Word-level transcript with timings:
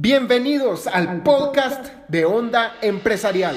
Bienvenidos 0.00 0.86
al 0.86 1.24
podcast 1.24 1.86
de 2.06 2.24
Onda 2.24 2.74
Empresarial. 2.82 3.56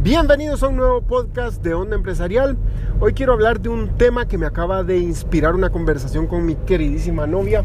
Bienvenidos 0.00 0.64
a 0.64 0.66
un 0.66 0.76
nuevo 0.76 1.00
podcast 1.00 1.62
de 1.62 1.74
Onda 1.74 1.94
Empresarial. 1.94 2.56
Hoy 2.98 3.12
quiero 3.12 3.34
hablar 3.34 3.60
de 3.60 3.68
un 3.68 3.96
tema 3.96 4.26
que 4.26 4.36
me 4.36 4.46
acaba 4.46 4.82
de 4.82 4.98
inspirar 4.98 5.54
una 5.54 5.70
conversación 5.70 6.26
con 6.26 6.44
mi 6.44 6.56
queridísima 6.56 7.28
novia 7.28 7.64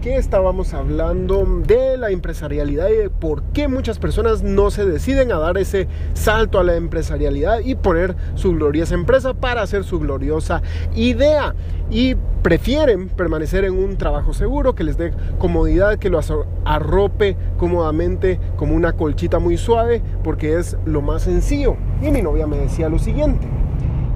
que 0.00 0.16
estábamos 0.16 0.74
hablando 0.74 1.44
de 1.66 1.96
la 1.96 2.10
empresarialidad 2.10 2.88
y 2.88 2.94
de 2.94 3.10
por 3.10 3.42
qué 3.52 3.68
muchas 3.68 3.98
personas 3.98 4.42
no 4.42 4.70
se 4.70 4.86
deciden 4.86 5.32
a 5.32 5.38
dar 5.38 5.58
ese 5.58 5.88
salto 6.14 6.58
a 6.58 6.64
la 6.64 6.76
empresarialidad 6.76 7.60
y 7.60 7.74
poner 7.74 8.14
su 8.34 8.52
gloriosa 8.52 8.94
empresa 8.94 9.34
para 9.34 9.62
hacer 9.62 9.84
su 9.84 9.98
gloriosa 9.98 10.62
idea 10.94 11.54
y 11.90 12.14
prefieren 12.42 13.08
permanecer 13.08 13.64
en 13.64 13.74
un 13.74 13.96
trabajo 13.96 14.32
seguro 14.32 14.74
que 14.74 14.84
les 14.84 14.96
dé 14.96 15.12
comodidad, 15.38 15.98
que 15.98 16.10
lo 16.10 16.20
arrope 16.64 17.36
cómodamente 17.56 18.38
como 18.56 18.74
una 18.74 18.92
colchita 18.92 19.38
muy 19.38 19.56
suave 19.56 20.02
porque 20.22 20.58
es 20.58 20.76
lo 20.84 21.02
más 21.02 21.22
sencillo. 21.22 21.76
Y 22.02 22.10
mi 22.10 22.22
novia 22.22 22.46
me 22.46 22.58
decía 22.58 22.88
lo 22.88 22.98
siguiente, 22.98 23.48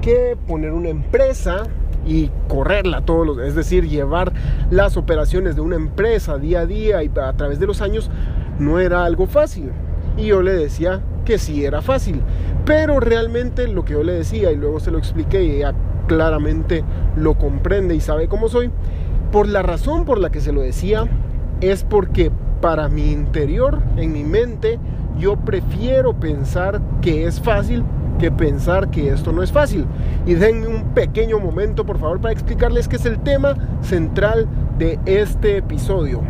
que 0.01 0.37
poner 0.47 0.73
una 0.73 0.91
empresa 0.91 1.65
y 2.07 2.31
correrla 2.49 3.03
todos 3.03 3.27
los, 3.27 3.39
es 3.39 3.55
decir, 3.55 3.89
llevar 3.89 4.33
las 4.71 4.97
operaciones 4.97 5.55
de 5.57 5.61
una 5.61 5.77
empresa 5.77 6.39
día 6.39 6.61
a 6.61 6.67
día 6.67 7.03
y 7.03 7.11
a 7.21 7.33
través 7.35 7.59
de 7.59 7.67
los 7.67 7.81
años 7.81 8.11
no 8.59 8.81
era 8.81 9.05
algo 9.05 9.27
fácil. 9.27 9.71
Y 10.17 10.27
yo 10.27 10.43
le 10.43 10.53
decía 10.53 11.01
que 11.25 11.39
sí 11.39 11.65
era 11.65 11.81
fácil, 11.81 12.21
pero 12.65 13.01
realmente 13.01 13.69
lo 13.69 13.85
que 13.85 13.95
yo 13.95 14.03
le 14.03 14.13
decía 14.13 14.53
y 14.53 14.57
luego 14.57 14.81
se 14.81 14.91
lo 14.91 14.99
expliqué 14.99 15.45
y 15.45 15.51
ella 15.53 15.75
claramente 16.07 16.85
lo 17.17 17.35
comprende 17.35 17.95
y 17.95 18.01
sabe 18.01 18.29
cómo 18.29 18.49
soy, 18.49 18.71
por 19.31 19.49
la 19.49 19.63
razón 19.63 20.05
por 20.05 20.19
la 20.19 20.31
que 20.31 20.41
se 20.41 20.53
lo 20.53 20.61
decía 20.61 21.07
es 21.61 21.85
porque 21.85 22.31
para 22.61 22.89
mi 22.89 23.11
interior, 23.11 23.81
en 23.97 24.13
mi 24.13 24.25
mente, 24.25 24.79
yo 25.19 25.37
prefiero 25.37 26.15
pensar 26.15 26.81
que 27.01 27.27
es 27.27 27.41
fácil 27.41 27.85
que 28.23 28.31
pensar 28.31 28.89
que 28.89 29.09
esto 29.09 29.33
no 29.33 29.43
es 29.43 29.51
fácil. 29.51 29.85
Y 30.27 30.35
denme 30.35 30.69
un 30.69 30.95
pequeño 30.95 31.41
momento, 31.41 31.85
por 31.85 31.99
favor, 31.99 32.21
para 32.21 32.31
explicarles 32.31 32.87
qué 32.87 32.95
es 32.95 33.05
el 33.05 33.19
tema 33.19 33.57
central 33.81 34.47
de 34.79 35.01
este 35.07 35.57
episodio. 35.57 36.21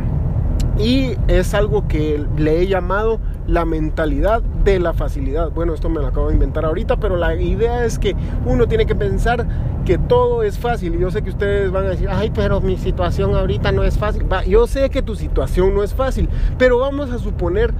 Y 0.78 1.16
es 1.28 1.52
algo 1.52 1.86
que 1.88 2.24
le 2.38 2.62
he 2.62 2.66
llamado 2.66 3.20
la 3.46 3.66
mentalidad 3.66 4.40
de 4.64 4.78
la 4.78 4.94
facilidad. 4.94 5.50
Bueno, 5.50 5.74
esto 5.74 5.90
me 5.90 6.00
lo 6.00 6.06
acabo 6.06 6.28
de 6.28 6.32
inventar 6.32 6.64
ahorita, 6.64 6.96
pero 6.96 7.16
la 7.16 7.34
idea 7.34 7.84
es 7.84 7.98
que 7.98 8.16
uno 8.46 8.66
tiene 8.66 8.86
que 8.86 8.94
pensar 8.94 9.46
que 9.84 9.98
todo 9.98 10.44
es 10.44 10.58
fácil. 10.58 10.94
Y 10.94 10.98
yo 10.98 11.10
sé 11.10 11.20
que 11.20 11.28
ustedes 11.28 11.70
van 11.70 11.84
a 11.84 11.90
decir, 11.90 12.08
ay, 12.10 12.32
pero 12.34 12.62
mi 12.62 12.78
situación 12.78 13.34
ahorita 13.34 13.70
no 13.70 13.84
es 13.84 13.98
fácil. 13.98 14.24
yo 14.48 14.66
sé 14.66 14.88
que 14.88 15.02
tu 15.02 15.14
situación 15.14 15.74
no 15.74 15.82
es 15.82 15.92
fácil, 15.92 16.30
pero 16.56 16.78
vamos 16.78 17.10
a 17.10 17.18
suponer 17.18 17.74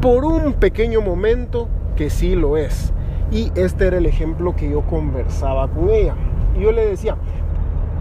por 0.00 0.24
un 0.24 0.54
pequeño 0.54 1.02
momento 1.02 1.68
que 1.96 2.08
sí 2.08 2.34
lo 2.34 2.56
es. 2.56 2.94
Y 3.30 3.52
este 3.54 3.86
era 3.86 3.98
el 3.98 4.06
ejemplo 4.06 4.56
que 4.56 4.70
yo 4.70 4.82
conversaba 4.82 5.68
con 5.68 5.90
ella. 5.90 6.14
Y 6.56 6.62
yo 6.62 6.72
le 6.72 6.86
decía, 6.86 7.16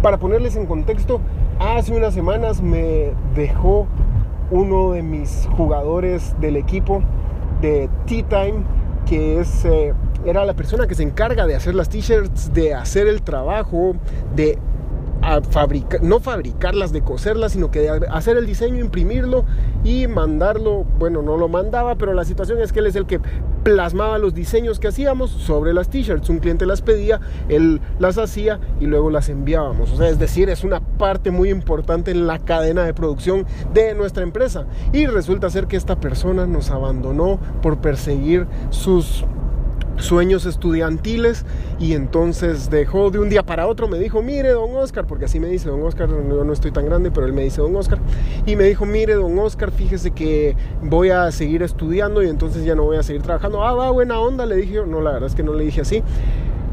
para 0.01 0.17
ponerles 0.17 0.55
en 0.55 0.65
contexto, 0.65 1.19
hace 1.59 1.93
unas 1.93 2.13
semanas 2.13 2.61
me 2.61 3.11
dejó 3.35 3.87
uno 4.51 4.91
de 4.91 5.03
mis 5.03 5.47
jugadores 5.57 6.35
del 6.39 6.55
equipo 6.55 7.03
de 7.61 7.89
Tea 8.05 8.23
Time, 8.23 8.63
que 9.05 9.39
es, 9.39 9.65
eh, 9.65 9.93
era 10.25 10.45
la 10.45 10.53
persona 10.53 10.87
que 10.87 10.95
se 10.95 11.03
encarga 11.03 11.45
de 11.45 11.55
hacer 11.55 11.75
las 11.75 11.89
t-shirts, 11.89 12.53
de 12.53 12.73
hacer 12.73 13.07
el 13.07 13.21
trabajo, 13.21 13.95
de 14.35 14.57
no 16.01 16.19
fabricarlas, 16.19 16.91
de 16.91 17.01
coserlas, 17.01 17.53
sino 17.53 17.71
que 17.71 17.79
de 17.79 18.07
hacer 18.09 18.37
el 18.37 18.45
diseño, 18.45 18.79
imprimirlo 18.79 19.45
y 19.83 20.07
mandarlo. 20.07 20.85
Bueno, 20.97 21.21
no 21.21 21.37
lo 21.37 21.47
mandaba, 21.47 21.95
pero 21.95 22.13
la 22.13 22.25
situación 22.25 22.61
es 22.61 22.71
que 22.71 22.79
él 22.79 22.87
es 22.87 22.95
el 22.95 23.05
que 23.05 23.19
plasmaba 23.63 24.17
los 24.17 24.33
diseños 24.33 24.79
que 24.79 24.87
hacíamos 24.87 25.29
sobre 25.29 25.73
las 25.73 25.89
t-shirts. 25.89 26.29
Un 26.29 26.39
cliente 26.39 26.65
las 26.65 26.81
pedía, 26.81 27.19
él 27.49 27.81
las 27.99 28.17
hacía 28.17 28.59
y 28.79 28.85
luego 28.85 29.09
las 29.09 29.29
enviábamos. 29.29 29.91
O 29.91 29.97
sea, 29.97 30.09
es 30.09 30.19
decir, 30.19 30.49
es 30.49 30.63
una 30.63 30.79
parte 30.79 31.31
muy 31.31 31.49
importante 31.49 32.11
en 32.11 32.27
la 32.27 32.39
cadena 32.39 32.83
de 32.83 32.93
producción 32.93 33.45
de 33.73 33.93
nuestra 33.95 34.23
empresa. 34.23 34.65
Y 34.93 35.05
resulta 35.07 35.49
ser 35.49 35.67
que 35.67 35.75
esta 35.75 35.99
persona 35.99 36.47
nos 36.47 36.71
abandonó 36.71 37.39
por 37.61 37.79
perseguir 37.79 38.47
sus 38.69 39.25
sueños 39.97 40.45
estudiantiles 40.45 41.45
y 41.79 41.93
entonces 41.93 42.69
dejó 42.69 43.11
de 43.11 43.19
un 43.19 43.29
día 43.29 43.43
para 43.43 43.67
otro, 43.67 43.87
me 43.87 43.99
dijo, 43.99 44.21
mire 44.21 44.49
don 44.49 44.75
Oscar, 44.75 45.05
porque 45.05 45.25
así 45.25 45.39
me 45.39 45.47
dice 45.47 45.69
don 45.69 45.81
Oscar, 45.83 46.09
yo 46.09 46.43
no 46.43 46.53
estoy 46.53 46.71
tan 46.71 46.85
grande, 46.85 47.11
pero 47.11 47.25
él 47.25 47.33
me 47.33 47.43
dice 47.43 47.61
don 47.61 47.75
Oscar, 47.75 47.99
y 48.45 48.55
me 48.55 48.65
dijo, 48.65 48.85
mire 48.85 49.15
don 49.15 49.37
Oscar, 49.39 49.71
fíjese 49.71 50.11
que 50.11 50.55
voy 50.81 51.09
a 51.09 51.31
seguir 51.31 51.63
estudiando 51.63 52.23
y 52.23 52.29
entonces 52.29 52.63
ya 52.63 52.75
no 52.75 52.83
voy 52.83 52.97
a 52.97 53.03
seguir 53.03 53.21
trabajando. 53.21 53.63
Ah, 53.63 53.73
va, 53.73 53.91
buena 53.91 54.19
onda, 54.19 54.45
le 54.45 54.55
dije, 54.55 54.81
no, 54.85 55.01
la 55.01 55.11
verdad 55.11 55.27
es 55.27 55.35
que 55.35 55.43
no 55.43 55.53
le 55.53 55.63
dije 55.63 55.81
así 55.81 56.03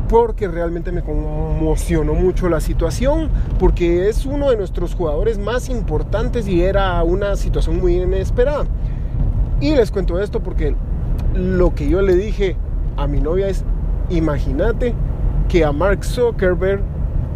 porque 0.09 0.49
realmente 0.49 0.93
me 0.93 1.03
conmocionó 1.03 2.15
mucho 2.15 2.49
la 2.49 2.61
situación, 2.61 3.31
porque 3.59 4.09
es 4.09 4.27
uno 4.27 4.51
de 4.51 4.57
nuestros 4.57 4.95
jugadores 4.95 5.39
más 5.39 5.69
importantes 5.69 6.47
y 6.47 6.63
era 6.63 7.03
una 7.03 7.37
situación 7.37 7.81
muy 7.81 7.97
inesperada. 7.97 8.67
Y 9.61 9.75
les 9.75 9.91
cuento 9.91 10.21
esto 10.21 10.41
porque 10.41 10.77
lo 11.35 11.75
que 11.75 11.89
yo 11.89 12.03
le 12.03 12.15
dije 12.15 12.57
a 12.97 13.07
mi 13.07 13.21
novia 13.21 13.49
es, 13.49 13.65
imagínate 14.11 14.95
que 15.49 15.65
a 15.65 15.73
Mark 15.73 16.05
Zuckerberg 16.05 16.83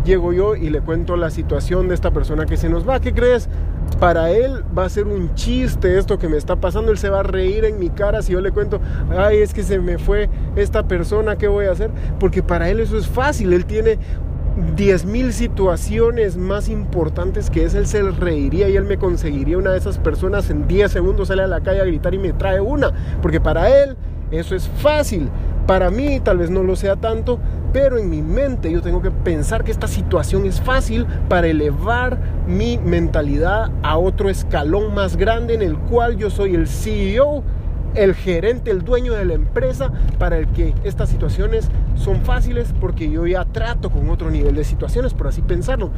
llego 0.05 0.33
yo 0.33 0.57
y 0.57 0.71
le 0.71 0.81
cuento 0.81 1.17
la 1.17 1.31
situación 1.31 1.89
de 1.89 1.95
esta 1.95 2.11
persona 2.11 2.47
que 2.47 2.57
se 2.57 2.69
nos 2.69 2.89
va. 2.89 3.01
¿Qué 3.01 3.13
crees? 3.13 3.49
Para 4.01 4.31
él 4.31 4.65
va 4.77 4.85
a 4.85 4.89
ser 4.89 5.07
un 5.07 5.35
chiste 5.35 5.99
esto 5.99 6.19
que 6.19 6.29
me 6.29 6.37
está 6.37 6.57
pasando. 6.57 6.91
Él 6.91 6.99
se 6.99 7.11
va 7.11 7.21
a 7.21 7.23
reír 7.23 7.65
en 7.65 7.79
mi 7.79 7.91
cara 7.91 8.23
si 8.23 8.33
yo 8.33 8.41
le 8.41 8.53
cuento, 8.53 8.81
ay, 9.17 9.39
es 9.39 9.53
que 9.53 9.63
se 9.63 9.79
me 9.79 9.99
fue 9.99 10.29
esta 10.57 10.85
persona, 10.85 11.37
¿qué 11.37 11.49
voy 11.49 11.67
a 11.67 11.73
hacer? 11.73 11.91
Porque 12.19 12.43
para 12.43 12.69
él 12.71 12.81
eso 12.81 12.97
es 12.97 13.07
fácil. 13.07 13.53
Él 13.53 13.65
tiene 13.65 13.99
10.000 14.77 15.31
situaciones 15.31 16.37
más 16.37 16.69
importantes 16.69 17.49
que 17.49 17.65
es 17.65 17.75
él 17.75 17.87
se 17.87 18.03
reiría 18.03 18.69
y 18.69 18.77
él 18.77 18.85
me 18.85 18.99
conseguiría 18.99 19.57
una 19.57 19.71
de 19.71 19.79
esas 19.79 19.99
personas 19.99 20.51
en 20.51 20.67
10 20.67 20.91
segundos 20.91 21.29
sale 21.29 21.43
a 21.43 21.47
la 21.47 21.61
calle 21.61 21.81
a 21.81 21.85
gritar 21.85 22.15
y 22.15 22.19
me 22.19 22.33
trae 22.33 22.61
una. 22.61 22.93
Porque 23.23 23.41
para 23.41 23.69
él 23.83 23.97
eso 24.31 24.55
es 24.55 24.69
fácil. 24.69 25.29
Para 25.69 25.91
mí 25.91 26.19
tal 26.19 26.39
vez 26.39 26.49
no 26.49 26.63
lo 26.63 26.77
sea 26.77 26.97
tanto, 26.97 27.39
pero 27.75 27.99
en 27.99 28.09
mi 28.09 28.23
mente 28.23 28.73
yo 28.73 28.81
tengo 28.81 29.03
que 29.03 29.11
pensar 29.11 29.65
que 29.65 29.71
esta 29.71 29.87
situación 29.87 30.47
es 30.47 30.63
fácil 30.63 31.05
para 31.29 31.49
elevar 31.49 32.17
mi 32.47 32.79
mentalidad 32.79 33.71
a 33.83 33.99
otro 33.99 34.31
escalón 34.31 34.95
más 34.95 35.19
grande 35.19 35.53
en 35.53 35.61
el 35.61 35.77
cual 35.77 36.17
yo 36.17 36.31
soy 36.31 36.55
el 36.55 36.67
CEO, 36.69 37.45
el 37.95 38.15
gerente, 38.15 38.71
el 38.71 38.83
dueño 38.83 39.13
de 39.13 39.27
la 39.27 39.35
empresa, 39.35 39.93
para 40.19 40.39
el 40.39 40.49
que 40.49 40.73
estas 40.85 41.11
situaciones 41.11 41.69
son 41.97 42.23
fáciles 42.23 42.73
porque 42.81 43.11
yo 43.11 43.27
ya 43.27 43.45
trato 43.45 43.91
con 43.91 44.09
otro 44.09 44.31
nivel 44.31 44.55
de 44.55 44.65
situaciones, 44.65 45.13
por 45.13 45.27
así 45.27 45.43
pensarlo. 45.43 45.91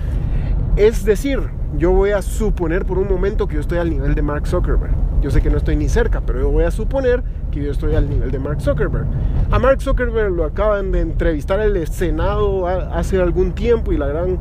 Es 0.75 1.05
decir, 1.05 1.49
yo 1.79 1.93
voy 1.93 2.11
a 2.11 2.23
suponer 2.23 2.87
por 2.87 2.99
un 2.99 3.07
momento 3.07 3.47
que 3.47 3.55
yo 3.55 3.61
estoy 3.61 3.79
al 3.79 3.91
nivel 3.91 4.17
de 4.17 4.23
Mark 4.23 4.49
Zuckerberg. 4.49 4.97
Yo 5.23 5.31
sé 5.31 5.41
que 5.41 5.51
no 5.51 5.59
estoy 5.59 5.77
ni 5.77 5.89
cerca, 5.89 6.23
pero 6.23 6.41
yo 6.41 6.51
voy 6.51 6.65
a 6.65 6.73
suponer 6.73 7.23
que 7.51 7.63
yo 7.63 7.71
estoy 7.71 7.95
al 7.95 8.09
nivel 8.09 8.31
de 8.31 8.39
Mark 8.39 8.61
Zuckerberg. 8.61 9.07
A 9.51 9.59
Mark 9.59 9.81
Zuckerberg 9.83 10.33
lo 10.33 10.45
acaban 10.45 10.93
de 10.93 11.01
entrevistar 11.01 11.61
en 11.61 11.77
el 11.77 11.89
Senado 11.89 12.67
hace 12.67 13.21
algún 13.21 13.53
tiempo 13.53 13.93
y 13.93 13.99
la 13.99 14.07
gran 14.07 14.39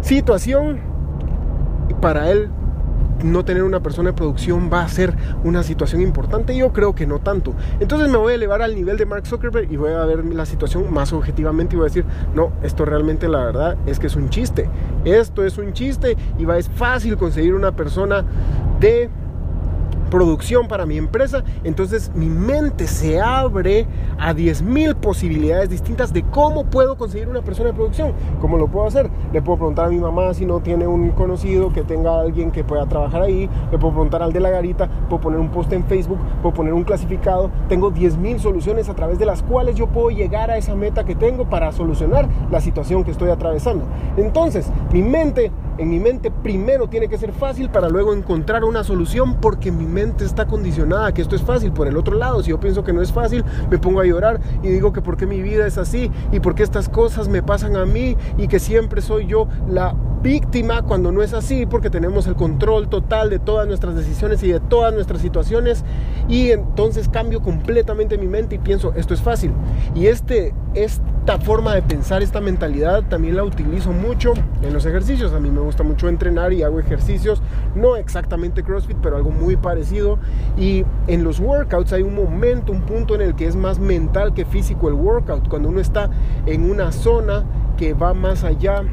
situación 0.00 0.80
para 2.00 2.30
él 2.30 2.50
no 3.24 3.44
tener 3.44 3.62
una 3.62 3.82
persona 3.82 4.10
de 4.10 4.16
producción 4.16 4.70
va 4.72 4.82
a 4.82 4.88
ser 4.88 5.14
una 5.44 5.62
situación 5.62 6.00
importante. 6.00 6.56
Yo 6.56 6.72
creo 6.72 6.94
que 6.94 7.06
no 7.06 7.18
tanto. 7.18 7.54
Entonces 7.78 8.08
me 8.08 8.16
voy 8.16 8.32
a 8.32 8.36
elevar 8.36 8.62
al 8.62 8.74
nivel 8.74 8.96
de 8.96 9.06
Mark 9.06 9.26
Zuckerberg 9.26 9.70
y 9.70 9.76
voy 9.76 9.92
a 9.92 10.04
ver 10.04 10.24
la 10.24 10.46
situación 10.46 10.92
más 10.92 11.12
objetivamente 11.12 11.74
y 11.74 11.78
voy 11.78 11.86
a 11.86 11.88
decir, 11.88 12.04
no, 12.34 12.52
esto 12.62 12.84
realmente 12.84 13.28
la 13.28 13.44
verdad 13.44 13.76
es 13.86 13.98
que 13.98 14.06
es 14.06 14.16
un 14.16 14.30
chiste. 14.30 14.68
Esto 15.04 15.44
es 15.44 15.58
un 15.58 15.72
chiste 15.72 16.16
y 16.38 16.44
va, 16.44 16.58
es 16.58 16.68
fácil 16.68 17.16
conseguir 17.16 17.54
una 17.54 17.72
persona 17.72 18.24
de 18.80 19.10
producción 20.10 20.68
para 20.68 20.84
mi 20.84 20.98
empresa, 20.98 21.44
entonces 21.64 22.10
mi 22.14 22.26
mente 22.26 22.86
se 22.86 23.20
abre 23.20 23.86
a 24.18 24.34
10.000 24.34 24.96
posibilidades 24.96 25.70
distintas 25.70 26.12
de 26.12 26.22
cómo 26.24 26.64
puedo 26.64 26.96
conseguir 26.96 27.28
una 27.28 27.42
persona 27.42 27.70
de 27.70 27.74
producción. 27.74 28.12
¿Cómo 28.40 28.58
lo 28.58 28.68
puedo 28.68 28.86
hacer? 28.86 29.08
Le 29.32 29.40
puedo 29.40 29.58
preguntar 29.58 29.86
a 29.86 29.88
mi 29.88 29.98
mamá 29.98 30.34
si 30.34 30.44
no 30.44 30.60
tiene 30.60 30.86
un 30.86 31.10
conocido 31.12 31.72
que 31.72 31.82
tenga 31.82 32.20
alguien 32.20 32.50
que 32.50 32.64
pueda 32.64 32.86
trabajar 32.86 33.22
ahí, 33.22 33.48
le 33.70 33.78
puedo 33.78 33.94
preguntar 33.94 34.22
al 34.22 34.32
de 34.32 34.40
la 34.40 34.50
garita, 34.50 34.88
puedo 35.08 35.20
poner 35.22 35.40
un 35.40 35.50
post 35.50 35.72
en 35.72 35.84
Facebook, 35.84 36.18
puedo 36.42 36.54
poner 36.54 36.74
un 36.74 36.84
clasificado, 36.84 37.50
tengo 37.68 37.92
10.000 37.92 38.38
soluciones 38.38 38.88
a 38.88 38.94
través 38.94 39.18
de 39.18 39.26
las 39.26 39.42
cuales 39.42 39.76
yo 39.76 39.86
puedo 39.86 40.10
llegar 40.10 40.50
a 40.50 40.56
esa 40.56 40.74
meta 40.74 41.04
que 41.04 41.14
tengo 41.14 41.48
para 41.48 41.72
solucionar 41.72 42.28
la 42.50 42.60
situación 42.60 43.04
que 43.04 43.12
estoy 43.12 43.30
atravesando. 43.30 43.84
Entonces, 44.16 44.70
mi 44.92 45.02
mente 45.02 45.52
en 45.80 45.88
mi 45.88 45.98
mente 45.98 46.30
primero 46.30 46.88
tiene 46.88 47.08
que 47.08 47.16
ser 47.16 47.32
fácil 47.32 47.70
para 47.70 47.88
luego 47.88 48.12
encontrar 48.12 48.64
una 48.64 48.84
solución 48.84 49.40
porque 49.40 49.72
mi 49.72 49.86
mente 49.86 50.26
está 50.26 50.46
condicionada 50.46 51.14
que 51.14 51.22
esto 51.22 51.34
es 51.34 51.42
fácil. 51.42 51.72
Por 51.72 51.88
el 51.88 51.96
otro 51.96 52.16
lado, 52.16 52.42
si 52.42 52.50
yo 52.50 52.60
pienso 52.60 52.84
que 52.84 52.92
no 52.92 53.00
es 53.00 53.10
fácil, 53.10 53.44
me 53.70 53.78
pongo 53.78 54.00
a 54.00 54.04
llorar 54.04 54.40
y 54.62 54.68
digo 54.68 54.92
que 54.92 55.00
por 55.00 55.16
qué 55.16 55.26
mi 55.26 55.40
vida 55.40 55.66
es 55.66 55.78
así 55.78 56.10
y 56.32 56.40
por 56.40 56.54
qué 56.54 56.64
estas 56.64 56.90
cosas 56.90 57.28
me 57.28 57.42
pasan 57.42 57.76
a 57.76 57.86
mí 57.86 58.14
y 58.36 58.46
que 58.46 58.58
siempre 58.58 59.00
soy 59.00 59.26
yo 59.26 59.48
la 59.66 59.94
víctima 60.22 60.82
cuando 60.82 61.12
no 61.12 61.22
es 61.22 61.32
así 61.32 61.66
porque 61.66 61.88
tenemos 61.88 62.26
el 62.26 62.34
control 62.34 62.88
total 62.88 63.30
de 63.30 63.38
todas 63.38 63.66
nuestras 63.66 63.94
decisiones 63.94 64.42
y 64.42 64.52
de 64.52 64.60
todas 64.60 64.92
nuestras 64.92 65.22
situaciones 65.22 65.84
y 66.28 66.50
entonces 66.50 67.08
cambio 67.08 67.40
completamente 67.40 68.18
mi 68.18 68.26
mente 68.26 68.56
y 68.56 68.58
pienso 68.58 68.92
esto 68.94 69.14
es 69.14 69.22
fácil. 69.22 69.52
Y 69.94 70.06
este 70.06 70.54
esta 70.74 71.38
forma 71.38 71.74
de 71.74 71.82
pensar 71.82 72.22
esta 72.22 72.40
mentalidad 72.40 73.02
también 73.08 73.36
la 73.36 73.44
utilizo 73.44 73.92
mucho 73.92 74.34
en 74.62 74.72
los 74.72 74.86
ejercicios. 74.86 75.32
A 75.32 75.40
mí 75.40 75.50
me 75.50 75.60
gusta 75.60 75.82
mucho 75.82 76.08
entrenar 76.08 76.52
y 76.52 76.62
hago 76.62 76.78
ejercicios 76.80 77.42
no 77.74 77.96
exactamente 77.96 78.62
CrossFit 78.62 78.98
pero 79.02 79.16
algo 79.16 79.30
muy 79.30 79.56
parecido. 79.56 80.18
Y 80.58 80.84
en 81.06 81.24
los 81.24 81.40
workouts 81.40 81.92
hay 81.92 82.02
un 82.02 82.14
momento 82.14 82.72
un 82.72 82.82
punto 82.82 83.14
en 83.14 83.22
el 83.22 83.34
que 83.34 83.46
es 83.46 83.56
más 83.56 83.78
mental 83.78 84.34
que 84.34 84.44
físico 84.44 84.88
el 84.88 84.94
workout 84.94 85.48
cuando 85.48 85.68
uno 85.68 85.80
está 85.80 86.10
en 86.46 86.70
una 86.70 86.92
zona 86.92 87.44
que 87.76 87.94
va 87.94 88.12
más 88.12 88.44
allá 88.44 88.84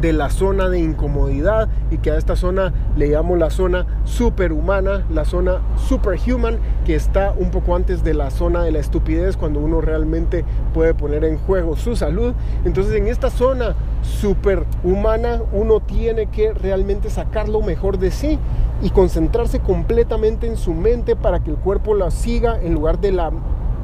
de 0.00 0.12
la 0.12 0.30
zona 0.30 0.68
de 0.68 0.78
incomodidad 0.78 1.68
y 1.90 1.98
que 1.98 2.10
a 2.10 2.16
esta 2.16 2.36
zona 2.36 2.72
le 2.96 3.08
llamo 3.08 3.36
la 3.36 3.50
zona 3.50 3.86
superhumana, 4.04 5.04
la 5.10 5.24
zona 5.24 5.60
superhuman, 5.76 6.58
que 6.84 6.94
está 6.94 7.32
un 7.36 7.50
poco 7.50 7.76
antes 7.76 8.02
de 8.02 8.14
la 8.14 8.30
zona 8.30 8.62
de 8.62 8.72
la 8.72 8.78
estupidez 8.78 9.36
cuando 9.36 9.60
uno 9.60 9.80
realmente 9.80 10.44
puede 10.72 10.94
poner 10.94 11.24
en 11.24 11.38
juego 11.38 11.76
su 11.76 11.96
salud. 11.96 12.32
Entonces 12.64 12.94
en 12.94 13.08
esta 13.08 13.30
zona 13.30 13.74
superhumana 14.02 15.42
uno 15.52 15.80
tiene 15.80 16.26
que 16.26 16.52
realmente 16.52 17.10
sacar 17.10 17.48
lo 17.48 17.60
mejor 17.60 17.98
de 17.98 18.10
sí 18.10 18.38
y 18.82 18.90
concentrarse 18.90 19.60
completamente 19.60 20.46
en 20.46 20.56
su 20.56 20.72
mente 20.72 21.16
para 21.16 21.40
que 21.40 21.50
el 21.50 21.56
cuerpo 21.56 21.94
la 21.94 22.10
siga 22.10 22.58
en 22.60 22.74
lugar 22.74 23.00
de 23.00 23.12
la 23.12 23.30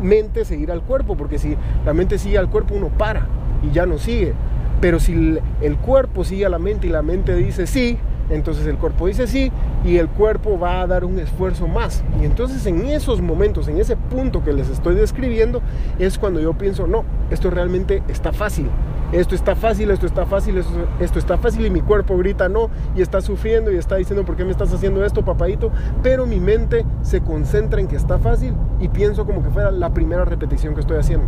mente 0.00 0.44
seguir 0.44 0.70
al 0.70 0.82
cuerpo, 0.82 1.16
porque 1.16 1.38
si 1.38 1.56
la 1.84 1.92
mente 1.92 2.18
sigue 2.18 2.38
al 2.38 2.50
cuerpo 2.50 2.74
uno 2.74 2.88
para 2.88 3.26
y 3.62 3.72
ya 3.72 3.86
no 3.86 3.98
sigue. 3.98 4.34
Pero 4.80 5.00
si 5.00 5.38
el 5.60 5.76
cuerpo 5.78 6.24
sigue 6.24 6.46
a 6.46 6.48
la 6.48 6.58
mente 6.58 6.86
y 6.86 6.90
la 6.90 7.02
mente 7.02 7.34
dice 7.34 7.66
sí, 7.66 7.98
entonces 8.28 8.66
el 8.66 8.76
cuerpo 8.76 9.06
dice 9.06 9.26
sí 9.26 9.52
y 9.84 9.98
el 9.98 10.08
cuerpo 10.08 10.58
va 10.58 10.80
a 10.80 10.86
dar 10.86 11.04
un 11.04 11.18
esfuerzo 11.18 11.68
más. 11.68 12.02
Y 12.20 12.24
entonces 12.24 12.66
en 12.66 12.84
esos 12.86 13.20
momentos, 13.20 13.68
en 13.68 13.78
ese 13.78 13.96
punto 13.96 14.42
que 14.42 14.52
les 14.52 14.68
estoy 14.68 14.96
describiendo, 14.96 15.62
es 15.98 16.18
cuando 16.18 16.40
yo 16.40 16.54
pienso, 16.54 16.86
no, 16.86 17.04
esto 17.30 17.50
realmente 17.50 18.02
está 18.08 18.32
fácil. 18.32 18.68
Esto 19.12 19.36
está 19.36 19.54
fácil, 19.54 19.92
esto 19.92 20.04
está 20.04 20.26
fácil, 20.26 20.58
esto, 20.98 21.18
está 21.20 21.38
fácil 21.38 21.64
y 21.64 21.70
mi 21.70 21.80
cuerpo 21.80 22.18
grita 22.18 22.48
no 22.48 22.70
y 22.96 23.02
está 23.02 23.20
sufriendo 23.20 23.70
y 23.70 23.76
está 23.76 23.94
diciendo, 23.94 24.24
¿por 24.24 24.34
qué 24.34 24.44
me 24.44 24.50
estás 24.50 24.72
haciendo 24.72 25.04
esto, 25.04 25.24
papadito? 25.24 25.70
Pero 26.02 26.26
mi 26.26 26.40
mente 26.40 26.84
se 27.02 27.20
concentra 27.20 27.80
en 27.80 27.86
que 27.86 27.94
está 27.94 28.18
fácil 28.18 28.54
y 28.80 28.88
pienso 28.88 29.24
como 29.24 29.44
que 29.44 29.50
fuera 29.50 29.70
la 29.70 29.90
primera 29.90 30.24
repetición 30.24 30.74
que 30.74 30.80
estoy 30.80 30.98
haciendo. 30.98 31.26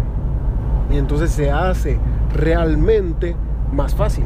Y 0.90 0.96
entonces 0.96 1.30
se 1.30 1.52
hace 1.52 2.00
realmente 2.34 3.36
más 3.72 3.94
fácil. 3.94 4.24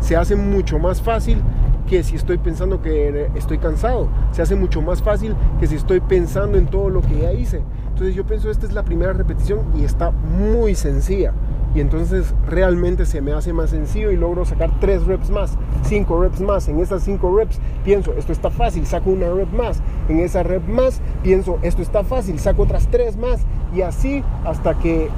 Se 0.00 0.16
hace 0.16 0.36
mucho 0.36 0.78
más 0.78 1.00
fácil 1.00 1.42
que 1.88 2.02
si 2.02 2.16
estoy 2.16 2.38
pensando 2.38 2.80
que 2.82 3.30
estoy 3.34 3.58
cansado. 3.58 4.08
Se 4.32 4.42
hace 4.42 4.54
mucho 4.54 4.82
más 4.82 5.02
fácil 5.02 5.34
que 5.60 5.66
si 5.66 5.76
estoy 5.76 6.00
pensando 6.00 6.58
en 6.58 6.66
todo 6.66 6.90
lo 6.90 7.00
que 7.02 7.20
ya 7.20 7.32
hice. 7.32 7.62
Entonces 7.88 8.14
yo 8.14 8.26
pienso, 8.26 8.50
esta 8.50 8.66
es 8.66 8.72
la 8.72 8.82
primera 8.82 9.12
repetición 9.12 9.60
y 9.76 9.84
está 9.84 10.10
muy 10.10 10.74
sencilla. 10.74 11.32
Y 11.74 11.80
entonces 11.80 12.32
realmente 12.48 13.04
se 13.04 13.20
me 13.20 13.32
hace 13.32 13.52
más 13.52 13.70
sencillo 13.70 14.12
y 14.12 14.16
logro 14.16 14.44
sacar 14.44 14.70
tres 14.78 15.04
reps 15.06 15.30
más, 15.30 15.58
cinco 15.82 16.20
reps 16.22 16.40
más. 16.40 16.68
En 16.68 16.78
esas 16.78 17.02
cinco 17.02 17.36
reps 17.36 17.58
pienso, 17.84 18.14
esto 18.14 18.32
está 18.32 18.50
fácil, 18.50 18.86
saco 18.86 19.10
una 19.10 19.28
rep 19.28 19.52
más. 19.52 19.80
En 20.08 20.20
esa 20.20 20.44
rep 20.44 20.66
más 20.68 21.00
pienso, 21.22 21.58
esto 21.62 21.82
está 21.82 22.04
fácil, 22.04 22.38
saco 22.38 22.62
otras 22.62 22.86
tres 22.88 23.16
más. 23.16 23.40
Y 23.74 23.82
así 23.82 24.22
hasta 24.44 24.74
que 24.78 25.08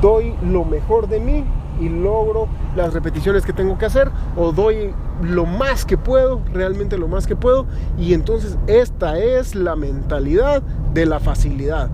doy 0.00 0.34
lo 0.42 0.64
mejor 0.64 1.08
de 1.08 1.20
mí 1.20 1.44
y 1.80 1.88
logro 1.88 2.48
las 2.76 2.92
repeticiones 2.92 3.44
que 3.44 3.52
tengo 3.52 3.78
que 3.78 3.86
hacer 3.86 4.10
o 4.36 4.52
doy 4.52 4.94
lo 5.22 5.46
más 5.46 5.84
que 5.84 5.96
puedo, 5.96 6.40
realmente 6.52 6.98
lo 6.98 7.08
más 7.08 7.26
que 7.26 7.36
puedo 7.36 7.66
y 7.98 8.14
entonces 8.14 8.58
esta 8.66 9.18
es 9.18 9.54
la 9.54 9.76
mentalidad 9.76 10.62
de 10.92 11.06
la 11.06 11.20
facilidad. 11.20 11.90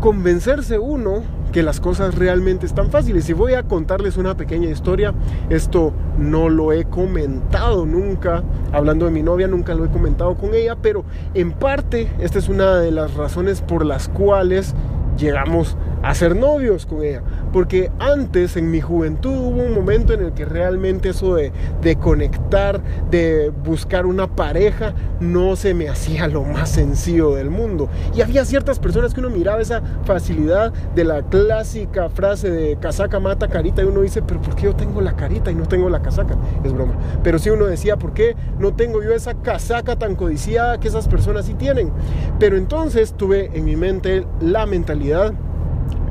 Convencerse 0.00 0.78
uno 0.78 1.22
que 1.52 1.62
las 1.62 1.78
cosas 1.78 2.16
realmente 2.16 2.66
están 2.66 2.90
fáciles. 2.90 3.28
Y 3.28 3.34
voy 3.34 3.54
a 3.54 3.62
contarles 3.62 4.16
una 4.16 4.36
pequeña 4.36 4.68
historia. 4.70 5.14
Esto 5.50 5.92
no 6.18 6.48
lo 6.48 6.72
he 6.72 6.86
comentado 6.86 7.86
nunca. 7.86 8.42
Hablando 8.72 9.04
de 9.04 9.12
mi 9.12 9.22
novia, 9.22 9.46
nunca 9.46 9.74
lo 9.74 9.84
he 9.84 9.88
comentado 9.88 10.34
con 10.34 10.54
ella. 10.54 10.76
Pero 10.80 11.04
en 11.34 11.52
parte, 11.52 12.10
esta 12.18 12.38
es 12.38 12.48
una 12.48 12.76
de 12.76 12.90
las 12.90 13.14
razones 13.14 13.60
por 13.60 13.84
las 13.84 14.08
cuales 14.08 14.74
llegamos 15.16 15.76
ser 16.14 16.36
novios 16.36 16.86
con 16.86 17.02
ella. 17.02 17.22
Porque 17.52 17.90
antes, 17.98 18.56
en 18.56 18.70
mi 18.70 18.80
juventud, 18.80 19.30
hubo 19.30 19.62
un 19.62 19.74
momento 19.74 20.12
en 20.12 20.22
el 20.22 20.32
que 20.32 20.44
realmente 20.44 21.10
eso 21.10 21.34
de, 21.34 21.52
de, 21.80 21.96
conectar, 21.96 22.80
de 23.10 23.50
buscar 23.50 24.06
una 24.06 24.26
pareja, 24.26 24.94
no 25.20 25.56
se 25.56 25.74
me 25.74 25.88
hacía 25.88 26.26
lo 26.28 26.44
más 26.44 26.70
sencillo 26.70 27.34
del 27.34 27.50
mundo. 27.50 27.88
Y 28.14 28.20
había 28.20 28.44
ciertas 28.44 28.78
personas 28.78 29.14
que 29.14 29.20
uno 29.20 29.30
miraba 29.30 29.60
esa 29.60 29.82
facilidad 30.04 30.72
de 30.94 31.04
la 31.04 31.22
clásica 31.22 32.08
frase 32.08 32.50
de 32.50 32.76
casaca 32.76 33.20
mata 33.20 33.48
carita 33.48 33.82
y 33.82 33.86
uno 33.86 34.00
dice, 34.00 34.22
pero 34.22 34.40
¿por 34.40 34.54
qué 34.54 34.64
yo 34.64 34.74
tengo 34.74 35.00
la 35.00 35.14
carita 35.14 35.50
y 35.50 35.54
no 35.54 35.66
tengo 35.66 35.88
la 35.88 36.02
casaca? 36.02 36.36
Es 36.64 36.72
broma. 36.72 36.94
Pero 37.22 37.38
si 37.38 37.50
uno 37.50 37.66
decía, 37.66 37.96
¿por 37.96 38.12
qué 38.12 38.36
no 38.58 38.74
tengo 38.74 39.02
yo 39.02 39.12
esa 39.12 39.34
casaca 39.34 39.96
tan 39.96 40.16
codiciada 40.16 40.80
que 40.80 40.88
esas 40.88 41.08
personas 41.08 41.46
sí 41.46 41.54
tienen? 41.54 41.90
Pero 42.38 42.56
entonces 42.56 43.14
tuve 43.14 43.50
en 43.54 43.64
mi 43.64 43.76
mente 43.76 44.26
la 44.40 44.66
mentalidad 44.66 45.32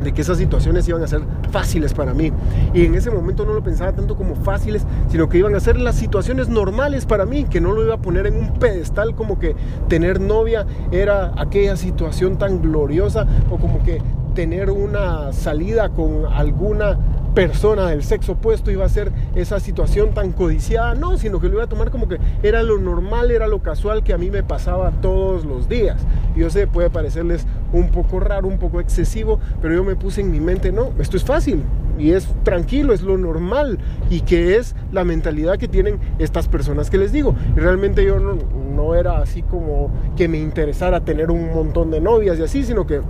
de 0.04 0.14
que 0.14 0.22
esas 0.22 0.38
situaciones 0.38 0.88
iban 0.88 1.04
a 1.04 1.08
ser 1.08 1.22
fáciles 1.52 1.94
para 1.94 2.14
mí. 2.14 2.32
Y 2.74 2.86
en 2.86 2.96
ese 2.96 3.12
momento 3.12 3.46
no 3.46 3.54
lo 3.54 3.64
pensaba 3.64 3.92
tanto 3.94 4.16
como 4.16 4.36
fáciles, 4.36 4.86
sino 5.10 5.30
que 5.30 5.38
iban 5.38 5.56
a 5.56 5.60
ser 5.60 5.80
las 5.80 5.96
situaciones 5.96 6.50
normales 6.50 7.06
para 7.06 7.26
mí, 7.26 7.46
que 7.46 7.62
no 7.62 7.72
lo 7.72 7.84
iba 7.84 7.96
a 7.96 8.02
poner 8.02 8.28
en 8.28 8.36
un 8.36 8.54
pedestal 8.54 9.16
como 9.16 9.40
que 9.40 9.56
tener 9.88 10.20
novia 10.20 10.66
era 10.92 11.34
aquella 11.38 11.76
situación 11.76 12.38
tan 12.38 12.62
gloriosa 12.62 13.28
o 13.50 13.58
como 13.58 13.84
que 13.84 14.02
tener 14.34 14.70
una 14.70 15.34
salida 15.34 15.90
con 15.90 16.26
alguna 16.26 16.98
persona 17.34 17.88
del 17.88 18.04
sexo 18.04 18.34
opuesto 18.34 18.72
iba 18.72 18.86
a 18.86 18.90
ser 18.90 19.12
esa 19.36 19.60
situación 19.60 20.14
tan 20.14 20.32
codiciada, 20.34 20.96
no, 20.96 21.18
sino 21.18 21.40
que 21.40 21.48
lo 21.48 21.56
iba 21.56 21.64
a 21.64 21.68
tomar 21.68 21.90
como 21.90 22.08
que 22.08 22.20
era 22.44 22.62
lo 22.62 22.78
normal, 22.78 23.32
era 23.32 23.48
lo 23.48 23.60
casual 23.60 24.04
que 24.04 24.14
a 24.14 24.18
mí 24.18 24.30
me 24.30 24.44
pasaba 24.44 24.92
todos 25.02 25.46
los 25.46 25.70
días. 25.70 26.02
Yo 26.36 26.50
sé, 26.50 26.68
puede 26.68 26.90
parecerles 26.90 27.46
un 27.74 27.90
poco 27.90 28.20
raro, 28.20 28.48
un 28.48 28.58
poco 28.58 28.80
excesivo, 28.80 29.40
pero 29.62 29.74
yo 29.74 29.84
me 29.84 29.96
puse 29.96 30.22
en 30.22 30.32
mi 30.32 30.40
mente, 30.40 30.72
no, 30.72 30.92
esto 31.00 31.18
es 31.18 31.24
fácil 31.24 31.64
y 31.98 32.12
es 32.12 32.28
tranquilo, 32.44 32.94
es 32.94 33.02
lo 33.02 33.18
normal 33.18 33.80
y 34.10 34.22
que 34.22 34.58
es 34.58 34.76
la 34.92 35.04
mentalidad 35.04 35.58
que 35.58 35.68
tienen 35.68 36.00
estas 36.20 36.48
personas 36.48 36.90
que 36.90 36.98
les 36.98 37.12
digo. 37.12 37.36
Y 37.56 37.60
realmente 37.60 38.04
yo 38.04 38.20
no, 38.20 38.38
no 38.76 38.96
era 38.96 39.20
así 39.20 39.44
como 39.44 39.92
que 40.16 40.28
me 40.28 40.40
interesara 40.40 41.02
tener 41.02 41.32
un 41.32 41.54
montón 41.54 41.92
de 41.92 42.02
novias 42.02 42.40
y 42.40 42.44
así, 42.44 42.64
sino 42.64 42.86
que, 42.86 43.02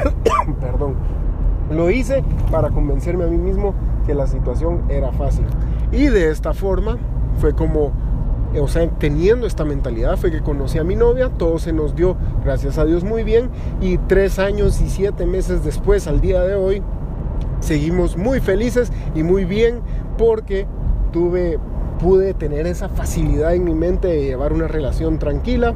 perdón, 0.60 0.96
lo 1.70 1.90
hice 1.90 2.22
para 2.50 2.70
convencerme 2.70 3.24
a 3.24 3.28
mí 3.28 3.38
mismo 3.38 3.74
que 4.06 4.14
la 4.14 4.26
situación 4.26 4.82
era 4.88 5.12
fácil. 5.12 5.44
Y 5.92 6.06
de 6.06 6.30
esta 6.30 6.52
forma 6.52 6.98
fue 7.38 7.54
como, 7.54 7.92
o 8.60 8.68
sea, 8.68 8.88
teniendo 8.90 9.46
esta 9.46 9.64
mentalidad 9.64 10.16
fue 10.16 10.30
que 10.30 10.42
conocí 10.42 10.78
a 10.78 10.84
mi 10.84 10.96
novia, 10.96 11.30
todo 11.30 11.58
se 11.58 11.72
nos 11.72 11.94
dio, 11.96 12.16
gracias 12.44 12.78
a 12.78 12.84
Dios, 12.84 13.04
muy 13.04 13.24
bien. 13.24 13.50
Y 13.80 13.98
tres 13.98 14.38
años 14.38 14.80
y 14.80 14.88
siete 14.88 15.26
meses 15.26 15.64
después, 15.64 16.06
al 16.06 16.20
día 16.20 16.42
de 16.42 16.54
hoy, 16.54 16.82
seguimos 17.60 18.16
muy 18.16 18.40
felices 18.40 18.92
y 19.14 19.22
muy 19.22 19.44
bien 19.44 19.80
porque 20.18 20.66
tuve, 21.12 21.58
pude 21.98 22.34
tener 22.34 22.66
esa 22.66 22.88
facilidad 22.88 23.54
en 23.54 23.64
mi 23.64 23.74
mente 23.74 24.08
de 24.08 24.24
llevar 24.24 24.52
una 24.52 24.68
relación 24.68 25.18
tranquila 25.18 25.74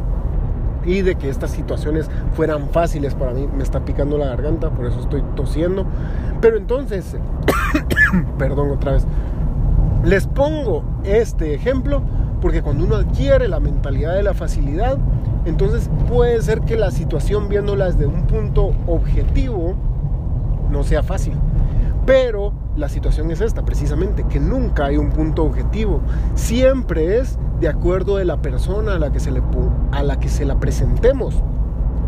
y 0.85 1.03
de 1.03 1.17
que 1.17 1.29
estas 1.29 1.51
situaciones 1.51 2.11
fueran 2.35 2.69
fáciles 2.71 3.15
para 3.15 3.33
mí. 3.33 3.49
Me 3.55 3.63
está 3.63 3.85
picando 3.85 4.19
la 4.19 4.27
garganta, 4.27 4.71
por 4.71 4.87
eso 4.87 5.01
estoy 5.01 5.23
tosiendo. 5.35 5.85
Pero 6.41 6.57
entonces, 6.57 7.17
perdón 8.39 8.71
otra 8.71 8.93
vez, 8.93 9.07
les 10.05 10.27
pongo 10.27 10.85
este 11.05 11.55
ejemplo 11.55 12.03
porque 12.47 12.63
cuando 12.63 12.85
uno 12.85 12.95
adquiere 12.95 13.49
la 13.49 13.59
mentalidad 13.59 14.15
de 14.15 14.23
la 14.23 14.33
facilidad, 14.33 14.99
entonces 15.47 15.91
puede 16.09 16.41
ser 16.43 16.61
que 16.61 16.77
la 16.77 16.93
situación 16.93 17.49
viéndola 17.49 17.87
desde 17.87 18.07
un 18.07 18.23
punto 18.29 18.73
objetivo 18.87 19.75
no 20.71 20.85
sea 20.85 21.03
fácil. 21.03 21.33
Pero 22.07 22.53
la 22.77 22.89
situación 22.89 23.33
es 23.33 23.41
esta, 23.41 23.65
precisamente, 23.65 24.23
que 24.29 24.39
nunca 24.39 24.85
hay 24.85 24.97
un 24.97 25.11
punto 25.11 25.43
objetivo. 25.43 26.03
Siempre 26.37 27.19
es 27.19 27.37
de 27.59 27.67
acuerdo 27.67 28.17
de 28.17 28.25
la 28.25 28.37
persona 28.37 28.95
a 28.95 29.01
la 29.01 29.11
que 29.11 29.19
se, 29.19 29.33
le, 29.33 29.43
a 29.91 30.05
la, 30.05 30.21
que 30.21 30.29
se 30.29 30.45
la 30.45 30.61
presentemos. 30.61 31.43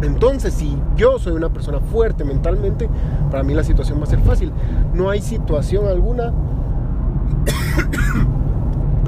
Entonces, 0.02 0.54
si 0.54 0.80
yo 0.94 1.18
soy 1.18 1.32
una 1.32 1.48
persona 1.48 1.80
fuerte 1.80 2.22
mentalmente, 2.22 2.88
para 3.32 3.42
mí 3.42 3.54
la 3.54 3.64
situación 3.64 3.98
va 3.98 4.04
a 4.04 4.06
ser 4.06 4.20
fácil. 4.20 4.52
No 4.94 5.10
hay 5.10 5.20
situación 5.20 5.88
alguna 5.88 6.32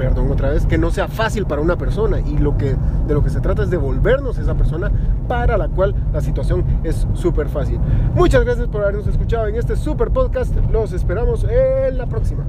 perdón 0.01 0.31
otra 0.31 0.49
vez, 0.49 0.65
que 0.65 0.79
no 0.79 0.89
sea 0.89 1.07
fácil 1.07 1.45
para 1.45 1.61
una 1.61 1.77
persona 1.77 2.19
y 2.21 2.39
lo 2.39 2.57
que, 2.57 2.75
de 3.07 3.13
lo 3.13 3.23
que 3.23 3.29
se 3.29 3.39
trata 3.39 3.61
es 3.61 3.69
de 3.69 3.77
volvernos 3.77 4.39
esa 4.39 4.55
persona 4.55 4.91
para 5.27 5.59
la 5.59 5.67
cual 5.67 5.93
la 6.11 6.21
situación 6.21 6.65
es 6.83 7.07
súper 7.13 7.49
fácil. 7.49 7.79
Muchas 8.15 8.43
gracias 8.43 8.67
por 8.67 8.81
habernos 8.81 9.05
escuchado 9.05 9.45
en 9.45 9.57
este 9.57 9.75
super 9.75 10.09
podcast, 10.09 10.55
los 10.71 10.91
esperamos 10.91 11.43
en 11.43 11.99
la 11.99 12.07
próxima. 12.07 12.43